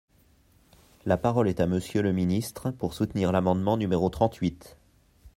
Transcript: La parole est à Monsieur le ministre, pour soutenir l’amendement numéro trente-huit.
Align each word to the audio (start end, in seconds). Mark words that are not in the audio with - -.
La 1.05 1.15
parole 1.15 1.47
est 1.47 1.59
à 1.59 1.67
Monsieur 1.67 2.01
le 2.01 2.11
ministre, 2.11 2.71
pour 2.71 2.95
soutenir 2.95 3.31
l’amendement 3.31 3.77
numéro 3.77 4.09
trente-huit. 4.09 4.75